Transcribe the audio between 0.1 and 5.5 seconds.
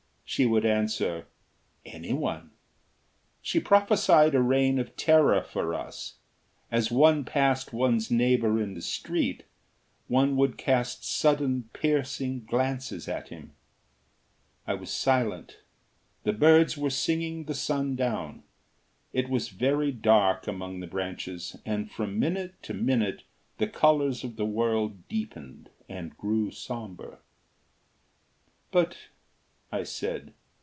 She would answer: "Anyone." She prophesied a reign of terror